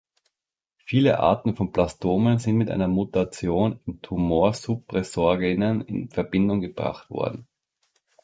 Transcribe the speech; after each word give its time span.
Viele 0.83 1.19
Arten 1.19 1.55
von 1.55 1.71
Blastomen 1.71 2.39
sind 2.39 2.55
mit 2.55 2.71
einer 2.71 2.87
Mutation 2.87 3.79
in 3.85 4.01
Tumorsuppressorgenen 4.01 5.81
in 5.81 6.09
Verbindung 6.09 6.59
gebracht 6.59 7.11
worden. 7.11 7.47